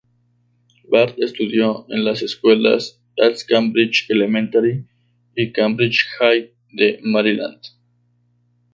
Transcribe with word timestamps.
Barth 0.89 1.19
estudió 1.19 1.85
en 1.89 2.03
las 2.03 2.23
escuelas 2.23 2.99
East 3.17 3.47
Cambridge 3.47 4.07
Elementary 4.09 4.87
y 5.35 5.51
Cambridge 5.51 6.07
High 6.17 6.51
de 6.71 6.99
Maryland. 7.03 7.61